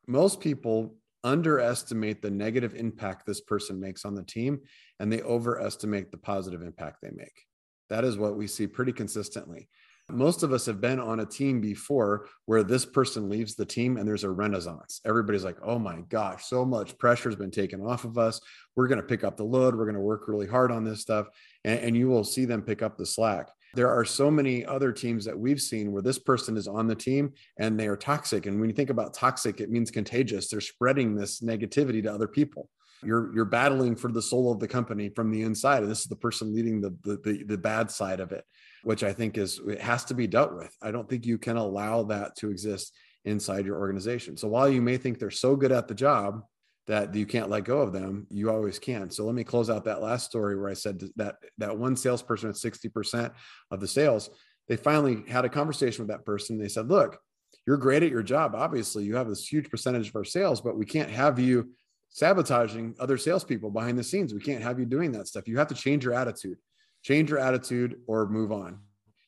[0.07, 4.59] most people underestimate the negative impact this person makes on the team
[4.99, 7.45] and they overestimate the positive impact they make.
[7.89, 9.67] That is what we see pretty consistently.
[10.11, 13.97] Most of us have been on a team before where this person leaves the team
[13.97, 15.01] and there's a renaissance.
[15.05, 18.41] Everybody's like, oh my gosh, so much pressure has been taken off of us.
[18.75, 19.75] We're going to pick up the load.
[19.75, 21.27] We're going to work really hard on this stuff.
[21.63, 23.49] And, and you will see them pick up the slack.
[23.75, 26.95] There are so many other teams that we've seen where this person is on the
[26.95, 28.45] team and they are toxic.
[28.45, 30.49] And when you think about toxic, it means contagious.
[30.49, 32.69] They're spreading this negativity to other people.
[33.01, 36.07] You're you're battling for the soul of the company from the inside, and this is
[36.07, 38.43] the person leading the the, the, the bad side of it,
[38.83, 40.75] which I think is it has to be dealt with.
[40.81, 44.35] I don't think you can allow that to exist inside your organization.
[44.35, 46.41] So while you may think they're so good at the job,
[46.89, 49.09] that you can't let go of them, you always can.
[49.09, 52.49] So let me close out that last story where I said that that one salesperson
[52.49, 53.31] at 60%
[53.71, 54.29] of the sales,
[54.67, 56.57] they finally had a conversation with that person.
[56.57, 57.17] They said, look,
[57.65, 58.55] you're great at your job.
[58.55, 61.71] Obviously, you have this huge percentage of our sales, but we can't have you
[62.09, 64.33] sabotaging other salespeople behind the scenes.
[64.33, 65.47] We can't have you doing that stuff.
[65.47, 66.57] You have to change your attitude
[67.03, 68.79] change your attitude or move on.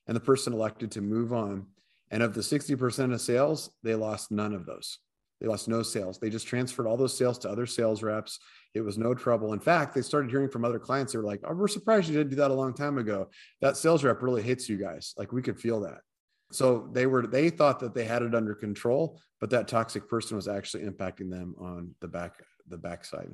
[0.08, 1.68] And the person elected to move on.
[2.10, 4.98] And of the 60% of sales, they lost none of those.
[5.42, 6.20] They lost no sales.
[6.20, 8.40] They just transferred all those sales to other sales reps.
[8.76, 9.54] It was no trouble.
[9.54, 11.14] In fact, they started hearing from other clients.
[11.14, 13.30] They were like, oh, we're surprised you didn't do that a long time ago.
[13.60, 15.14] That sales rep really hates you guys.
[15.18, 16.00] Like we could feel that.
[16.52, 20.36] So they were, they thought that they had it under control, but that toxic person
[20.36, 22.34] was actually impacting them on the back,
[22.68, 23.32] the backside.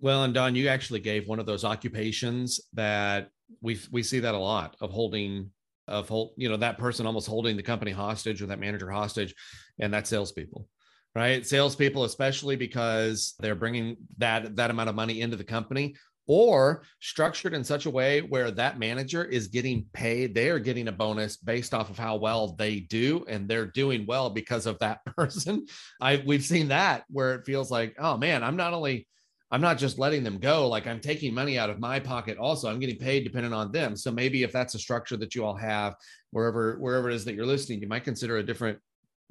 [0.00, 3.28] Well, and Don, you actually gave one of those occupations that
[3.60, 5.50] we we see that a lot of holding
[5.88, 9.34] of hold, you know, that person almost holding the company hostage or that manager hostage,
[9.78, 10.68] and that's salespeople,
[11.16, 11.46] right?
[11.46, 17.54] Salespeople, especially because they're bringing that that amount of money into the company, or structured
[17.54, 21.36] in such a way where that manager is getting paid they are getting a bonus
[21.36, 25.64] based off of how well they do and they're doing well because of that person
[26.00, 29.06] i we've seen that where it feels like oh man i'm not only
[29.50, 30.68] I'm not just letting them go.
[30.68, 32.36] Like I'm taking money out of my pocket.
[32.36, 33.94] Also, I'm getting paid depending on them.
[33.94, 35.94] So maybe if that's a structure that you all have
[36.32, 38.78] wherever wherever it is that you're listening, you might consider a different,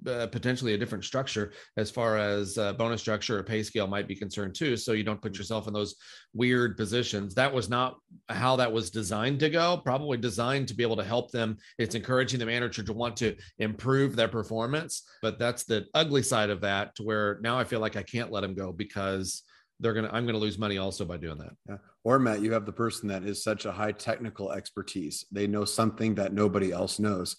[0.07, 4.07] uh, potentially a different structure as far as uh, bonus structure or pay scale might
[4.07, 4.77] be concerned too.
[4.77, 5.95] So you don't put yourself in those
[6.33, 7.33] weird positions.
[7.35, 7.97] That was not
[8.29, 9.77] how that was designed to go.
[9.77, 11.57] Probably designed to be able to help them.
[11.77, 16.49] It's encouraging the manager to want to improve their performance, but that's the ugly side
[16.49, 16.95] of that.
[16.95, 19.43] To where now I feel like I can't let them go because
[19.79, 22.65] they're gonna i'm gonna lose money also by doing that yeah or matt you have
[22.65, 26.99] the person that is such a high technical expertise they know something that nobody else
[26.99, 27.35] knows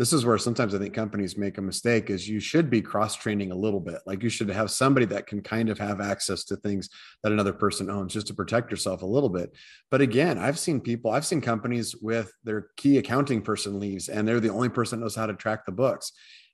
[0.00, 3.14] this is where sometimes i think companies make a mistake is you should be cross
[3.14, 3.98] training a little bit.
[4.06, 6.88] Like you should have somebody that can kind of have access to things
[7.22, 9.54] that another person owns just to protect yourself a little bit.
[9.90, 14.26] But again i've seen people i've seen companies with their key accounting person leaves and
[14.26, 16.12] they're the only person that knows how to track the books.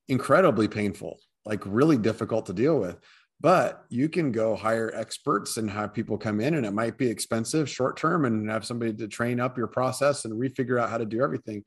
[0.08, 2.98] Incredibly painful like really difficult to deal with.
[3.38, 7.08] But you can go hire experts and have people come in and it might be
[7.08, 10.98] expensive short term and have somebody to train up your process and refigure out how
[10.98, 11.62] to do everything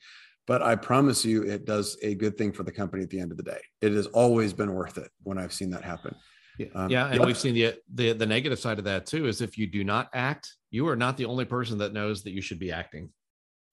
[0.49, 3.31] but i promise you it does a good thing for the company at the end
[3.31, 3.61] of the day.
[3.81, 6.15] It has always been worth it when i've seen that happen.
[6.57, 9.39] Yeah, um, yeah and we've seen the, the the negative side of that too is
[9.39, 12.41] if you do not act you are not the only person that knows that you
[12.41, 13.09] should be acting.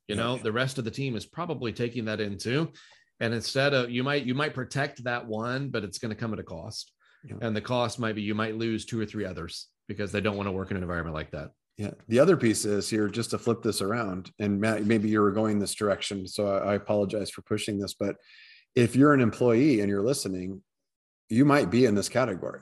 [0.06, 0.22] You yeah.
[0.22, 2.70] know the rest of the team is probably taking that in too,
[3.20, 6.32] and instead of you might you might protect that one but it's going to come
[6.34, 6.92] at a cost.
[7.40, 10.36] And the cost might be you might lose two or three others because they don't
[10.36, 13.30] want to work in an environment like that yeah the other piece is here just
[13.30, 16.74] to flip this around and matt maybe you were going this direction so I, I
[16.74, 18.16] apologize for pushing this but
[18.74, 20.62] if you're an employee and you're listening
[21.28, 22.60] you might be in this category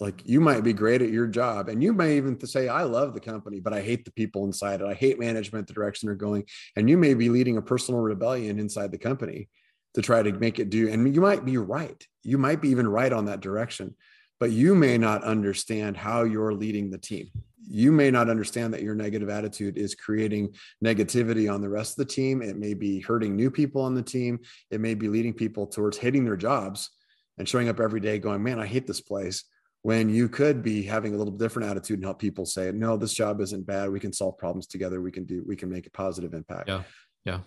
[0.00, 3.14] like you might be great at your job and you may even say i love
[3.14, 6.16] the company but i hate the people inside it i hate management the direction they're
[6.16, 6.44] going
[6.76, 9.48] and you may be leading a personal rebellion inside the company
[9.94, 10.90] to try to make it do.
[10.90, 12.06] And you might be right.
[12.22, 13.94] You might be even right on that direction,
[14.40, 17.28] but you may not understand how you're leading the team.
[17.66, 22.06] You may not understand that your negative attitude is creating negativity on the rest of
[22.06, 22.42] the team.
[22.42, 24.40] It may be hurting new people on the team.
[24.70, 26.90] It may be leading people towards hating their jobs
[27.38, 29.44] and showing up every day going, man, I hate this place.
[29.82, 33.12] When you could be having a little different attitude and help people say, no, this
[33.12, 33.90] job isn't bad.
[33.90, 35.02] We can solve problems together.
[35.02, 36.68] We can do, we can make a positive impact.
[36.68, 36.82] Yeah.
[37.24, 37.40] Yeah.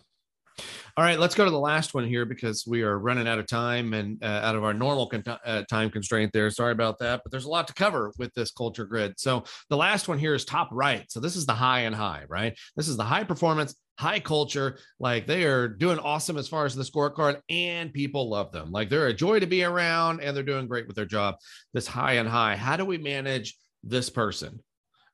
[0.98, 3.46] All right, let's go to the last one here because we are running out of
[3.46, 6.50] time and uh, out of our normal con- uh, time constraint there.
[6.50, 9.14] Sorry about that, but there's a lot to cover with this culture grid.
[9.20, 11.06] So the last one here is top right.
[11.12, 12.58] So this is the high and high, right?
[12.76, 14.80] This is the high performance, high culture.
[15.00, 18.72] Like they are doing awesome as far as the scorecard, and people love them.
[18.72, 21.36] Like they're a joy to be around, and they're doing great with their job.
[21.76, 22.56] This high and high.
[22.56, 24.64] How do we manage this person?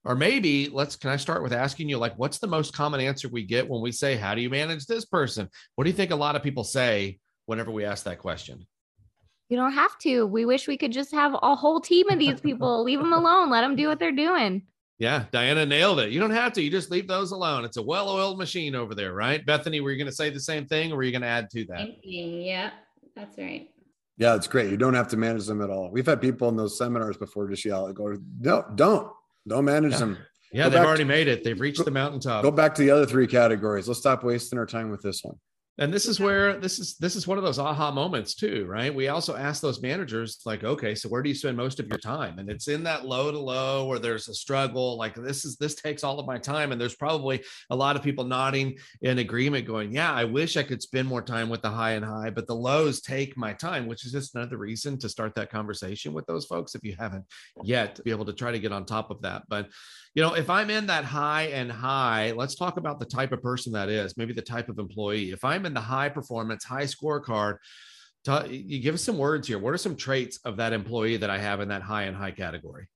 [0.05, 3.29] Or maybe let's can I start with asking you like what's the most common answer
[3.29, 5.49] we get when we say how do you manage this person?
[5.75, 8.65] What do you think a lot of people say whenever we ask that question?
[9.49, 10.25] You don't have to.
[10.25, 12.83] We wish we could just have a whole team of these people.
[12.85, 13.49] leave them alone.
[13.49, 14.63] Let them do what they're doing.
[14.99, 16.11] Yeah, Diana nailed it.
[16.11, 16.61] You don't have to.
[16.61, 17.65] You just leave those alone.
[17.65, 19.45] It's a well-oiled machine over there, right?
[19.45, 21.49] Bethany, were you going to say the same thing or were you going to add
[21.51, 21.89] to that?
[22.03, 22.71] Yeah,
[23.15, 23.69] that's right.
[24.17, 24.69] Yeah, it's great.
[24.69, 25.91] You don't have to manage them at all.
[25.91, 29.11] We've had people in those seminars before just yell, go, no, don't.
[29.47, 29.97] Don't manage yeah.
[29.99, 30.17] them.
[30.51, 31.43] Yeah, go they've already to, made it.
[31.43, 32.43] They've reached go, the mountaintop.
[32.43, 33.87] Go back to the other three categories.
[33.87, 35.35] Let's stop wasting our time with this one
[35.77, 38.93] and this is where this is this is one of those aha moments too right?
[38.93, 41.97] We also ask those managers like okay so where do you spend most of your
[41.97, 42.39] time?
[42.39, 45.75] And it's in that low to low where there's a struggle like this is this
[45.75, 46.71] takes all of my time.
[46.71, 50.63] And there's probably a lot of people nodding in agreement going yeah i wish i
[50.63, 53.87] could spend more time with the high and high but the lows take my time
[53.87, 57.25] which is just another reason to start that conversation with those folks if you haven't
[57.63, 59.43] yet to be able to try to get on top of that.
[59.47, 59.69] But
[60.13, 63.41] you know if i'm in that high and high let's talk about the type of
[63.41, 65.31] person that is maybe the type of employee.
[65.31, 67.57] If i'm in the high performance high scorecard
[68.49, 69.59] you give us some words here.
[69.59, 72.31] What are some traits of that employee that i have in that high and high
[72.31, 72.87] category?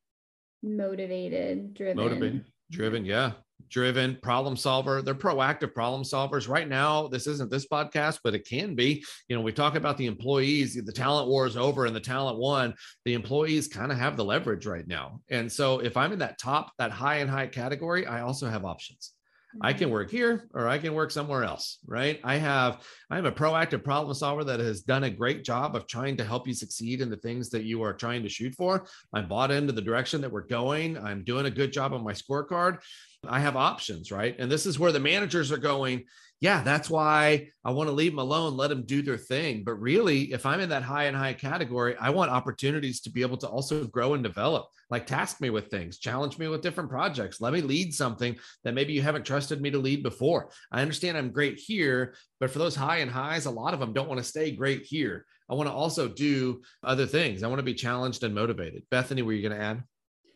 [0.64, 1.98] Motivated driven.
[1.98, 3.34] Motivated driven yeah
[3.70, 5.02] driven problem solver.
[5.02, 6.48] They're proactive problem solvers.
[6.48, 9.04] Right now, this isn't this podcast, but it can be.
[9.28, 12.38] You know, we talk about the employees, the talent war is over and the talent
[12.38, 12.74] won.
[13.06, 15.22] The employees kind of have the leverage right now.
[15.30, 18.66] And so if I'm in that top, that high and high category, I also have
[18.66, 19.14] options.
[19.62, 19.94] I can mm-hmm.
[19.94, 22.20] work here or I can work somewhere else, right?
[22.24, 26.18] I have I'm a proactive problem solver that has done a great job of trying
[26.18, 28.86] to help you succeed in the things that you are trying to shoot for.
[29.14, 30.98] I'm bought into the direction that we're going.
[30.98, 32.80] I'm doing a good job on my scorecard.
[33.26, 34.36] I have options, right?
[34.38, 36.04] And this is where the managers are going,
[36.40, 39.64] yeah, that's why I want to leave them alone, let them do their thing.
[39.64, 43.24] But really, if I'm in that high and high category, I want opportunities to be
[43.24, 46.92] able to also grow and develop, like task me with things, challenge me with different
[46.92, 50.52] projects, let me lead something that maybe you haven't trusted me to lead before.
[50.72, 53.94] I understand I'm great here, but for those high and highs, a lot of them
[53.94, 55.26] don't want to stay great here.
[55.50, 57.42] I want to also do other things.
[57.42, 58.84] I want to be challenged and motivated.
[58.92, 59.84] Bethany, were you going to add?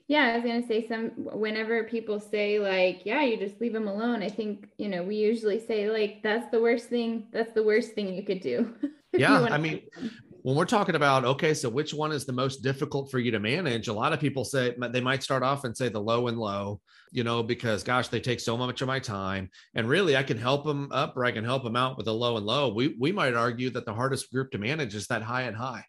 [0.07, 3.87] Yeah, I was gonna say some whenever people say like, yeah, you just leave them
[3.87, 4.21] alone.
[4.21, 7.93] I think, you know, we usually say like that's the worst thing, that's the worst
[7.93, 8.73] thing you could do.
[9.13, 9.41] yeah.
[9.43, 9.81] I mean,
[10.43, 13.39] when we're talking about okay, so which one is the most difficult for you to
[13.39, 13.87] manage?
[13.87, 16.81] A lot of people say they might start off and say the low and low,
[17.11, 19.49] you know, because gosh, they take so much of my time.
[19.75, 22.13] And really I can help them up or I can help them out with the
[22.13, 22.73] low and low.
[22.73, 25.85] We we might argue that the hardest group to manage is that high and high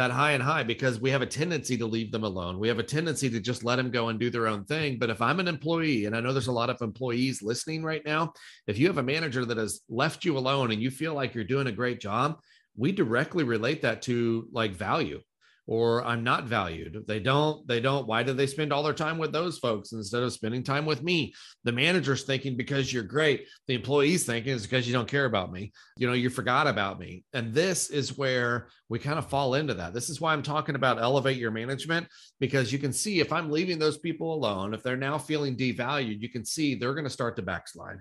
[0.00, 2.58] that high and high because we have a tendency to leave them alone.
[2.58, 4.98] We have a tendency to just let them go and do their own thing.
[4.98, 8.02] But if I'm an employee, and I know there's a lot of employees listening right
[8.06, 8.32] now,
[8.66, 11.44] if you have a manager that has left you alone and you feel like you're
[11.44, 12.40] doing a great job,
[12.78, 15.20] we directly relate that to like value
[15.66, 17.04] or I'm not valued.
[17.06, 20.22] They don't, they don't, why do they spend all their time with those folks instead
[20.22, 21.34] of spending time with me?
[21.64, 23.46] The manager's thinking because you're great.
[23.68, 25.72] The employee's thinking is because you don't care about me.
[25.96, 27.24] You know, you forgot about me.
[27.32, 29.94] And this is where we kind of fall into that.
[29.94, 32.08] This is why I'm talking about elevate your management
[32.40, 36.20] because you can see if I'm leaving those people alone, if they're now feeling devalued,
[36.20, 37.98] you can see they're going to start to backslide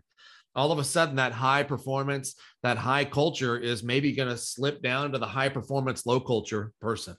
[0.56, 4.82] all of a sudden that high performance that high culture is maybe going to slip
[4.82, 7.16] down to the high performance low culture person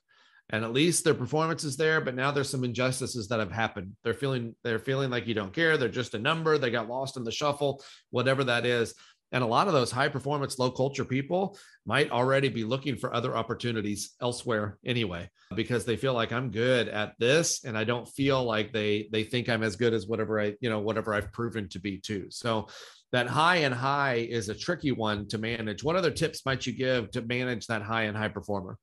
[0.50, 3.92] and at least their performance is there but now there's some injustices that have happened.
[4.04, 5.76] They're feeling they're feeling like you don't care.
[5.76, 6.58] They're just a number.
[6.58, 8.94] They got lost in the shuffle whatever that is.
[9.32, 13.14] And a lot of those high performance low culture people might already be looking for
[13.14, 18.08] other opportunities elsewhere anyway because they feel like i'm good at this and i don't
[18.08, 21.32] feel like they they think i'm as good as whatever i you know whatever i've
[21.32, 22.26] proven to be too.
[22.30, 22.66] So
[23.12, 25.82] that high and high is a tricky one to manage.
[25.82, 28.78] What other tips might you give to manage that high and high performer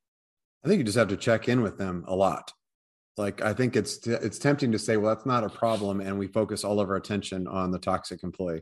[0.68, 2.52] I think you just have to check in with them a lot.
[3.16, 6.28] Like I think it's it's tempting to say, well, that's not a problem, and we
[6.28, 8.62] focus all of our attention on the toxic employee.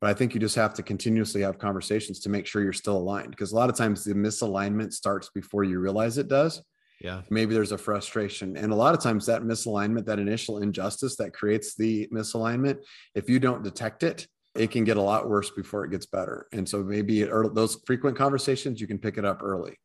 [0.00, 2.96] But I think you just have to continuously have conversations to make sure you're still
[2.96, 3.30] aligned.
[3.30, 6.60] Because a lot of times the misalignment starts before you realize it does.
[7.00, 7.22] Yeah.
[7.30, 8.56] Maybe there's a frustration.
[8.56, 12.78] And a lot of times that misalignment, that initial injustice that creates the misalignment,
[13.14, 16.48] if you don't detect it, it can get a lot worse before it gets better.
[16.52, 19.78] And so maybe it, those frequent conversations, you can pick it up early.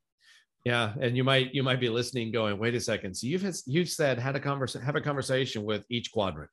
[0.66, 3.16] Yeah, and you might you might be listening, going, "Wait a second.
[3.16, 6.50] So you've you've said had a conversation, have a conversation with each quadrant.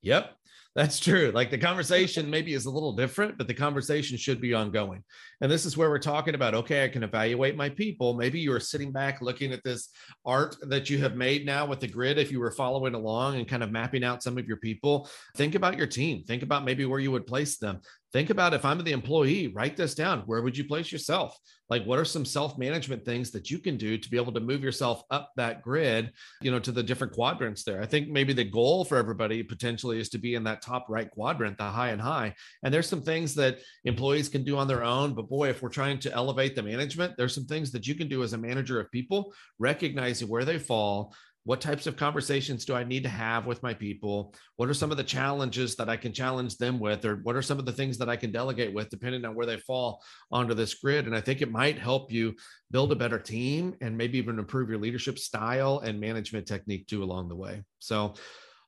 [0.00, 0.32] Yep,
[0.74, 1.32] that's true.
[1.34, 5.04] Like the conversation maybe is a little different, but the conversation should be ongoing.
[5.42, 8.14] And this is where we're talking about okay, I can evaluate my people.
[8.14, 9.90] Maybe you are sitting back looking at this
[10.24, 12.16] art that you have made now with the grid.
[12.16, 15.54] If you were following along and kind of mapping out some of your people, think
[15.54, 16.24] about your team.
[16.24, 17.82] Think about maybe where you would place them
[18.12, 20.20] think about if I'm the employee, write this down.
[20.26, 21.38] Where would you place yourself?
[21.70, 24.40] Like, what are some self management things that you can do to be able to
[24.40, 27.80] move yourself up that grid, you know, to the different quadrants there?
[27.80, 31.10] I think maybe the goal for everybody potentially is to be in that top right
[31.10, 32.34] quadrant, the high and high.
[32.62, 35.14] And there's some things that employees can do on their own.
[35.14, 38.08] But boy, if we're trying to elevate the management, there's some things that you can
[38.08, 42.74] do as a manager of people, recognizing where they fall what types of conversations do
[42.74, 44.34] I need to have with my people?
[44.56, 47.04] What are some of the challenges that I can challenge them with?
[47.04, 49.46] Or what are some of the things that I can delegate with, depending on where
[49.46, 51.06] they fall onto this grid?
[51.06, 52.34] And I think it might help you
[52.70, 57.02] build a better team and maybe even improve your leadership style and management technique too
[57.02, 57.62] along the way.
[57.80, 58.14] So,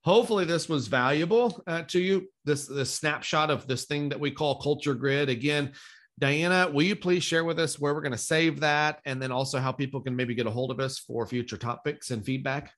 [0.04, 4.30] hopefully this was valuable uh, to you this this snapshot of this thing that we
[4.30, 5.72] call culture grid again
[6.18, 9.32] Diana, will you please share with us where we're going to save that and then
[9.32, 12.72] also how people can maybe get a hold of us for future topics and feedback?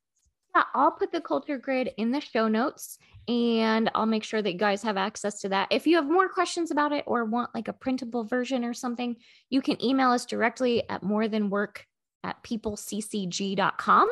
[0.55, 4.53] Yeah, I'll put the culture grid in the show notes and I'll make sure that
[4.53, 5.69] you guys have access to that.
[5.71, 9.17] If you have more questions about it or want like a printable version or something,
[9.51, 11.85] you can email us directly at more than work
[12.25, 14.09] at peopleccg.com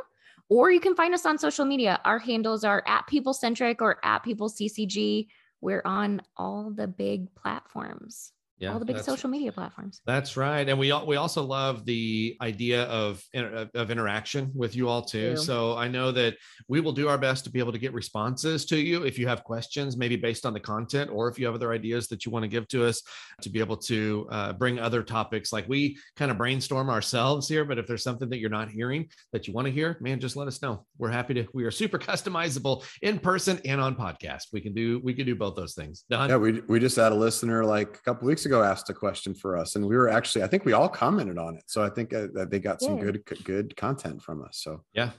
[0.50, 1.98] or you can find us on social media.
[2.04, 5.28] Our handles are at peoplecentric or at peopleccg.
[5.62, 8.32] We're on all the big platforms.
[8.58, 10.00] Yeah, all the big social media platforms.
[10.06, 14.88] That's right, and we al- we also love the idea of of interaction with you
[14.88, 15.34] all too.
[15.34, 15.36] Too.
[15.36, 16.36] So I know that
[16.68, 19.26] we will do our best to be able to get responses to you if you
[19.26, 22.30] have questions, maybe based on the content, or if you have other ideas that you
[22.30, 23.02] want to give to us,
[23.42, 25.52] to be able to uh, bring other topics.
[25.52, 29.08] Like we kind of brainstorm ourselves here, but if there's something that you're not hearing
[29.32, 30.86] that you want to hear, man, just let us know.
[30.98, 31.46] We're happy to.
[31.54, 34.44] We are super customizable in person and on podcast.
[34.52, 36.04] We can do we can do both those things.
[36.08, 36.30] Don?
[36.30, 39.34] Yeah, we we just had a listener like a couple weeks ago asked a question
[39.34, 41.64] for us, and we were actually I think we all commented on it.
[41.66, 43.04] So I think uh, that they got some Yeah.
[43.04, 44.58] good good content from us.
[44.62, 45.10] So Yeah.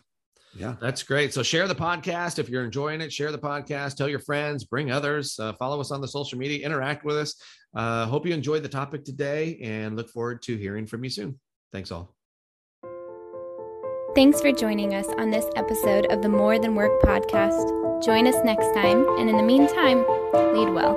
[0.55, 1.33] yeah, That's great.
[1.33, 3.11] So share the podcast if you're enjoying it.
[3.11, 3.95] Share the podcast.
[3.95, 4.63] Tell your friends.
[4.63, 5.39] Bring others.
[5.39, 6.63] Uh, follow us on the social media.
[6.65, 7.35] Interact with us.
[7.75, 11.39] Uh, hope you enjoyed the topic today, and look forward to hearing from you soon.
[11.73, 12.15] Thanks all.
[14.15, 17.65] Thanks for joining us on this episode of the More Than Work podcast.
[18.01, 20.05] Join us next time, and in the meantime,
[20.55, 20.95] lead well.